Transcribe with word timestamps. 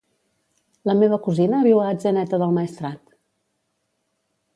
La 0.89 0.95
meva 1.01 1.19
cosina 1.27 1.59
viu 1.67 1.81
a 1.81 1.91
Atzeneta 1.97 2.39
del 2.45 2.55
Maestrat. 2.57 3.01